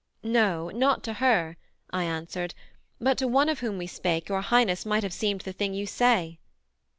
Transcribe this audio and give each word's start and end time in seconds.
'No 0.23 0.71
not 0.71 1.03
to 1.03 1.13
her,' 1.13 1.57
I 1.91 2.05
answered, 2.05 2.55
'but 2.99 3.19
to 3.19 3.27
one 3.27 3.49
of 3.49 3.59
whom 3.59 3.77
we 3.77 3.85
spake 3.85 4.29
Your 4.29 4.41
Highness 4.41 4.83
might 4.83 5.03
have 5.03 5.13
seemed 5.13 5.41
the 5.41 5.53
thing 5.53 5.75
you 5.75 5.85
say.' 5.85 6.39